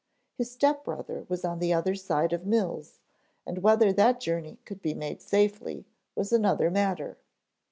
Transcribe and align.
His 0.33 0.49
step 0.49 0.83
brother 0.83 1.27
was 1.29 1.43
the 1.43 1.73
other 1.75 1.93
side 1.93 2.33
of 2.33 2.43
Mills 2.43 3.01
and 3.45 3.59
whether 3.61 3.93
that 3.93 4.19
journey 4.19 4.57
could 4.65 4.81
be 4.81 4.95
made 4.95 5.21
safely 5.21 5.85
was 6.15 6.33
another 6.33 6.71
matter. 6.71 7.17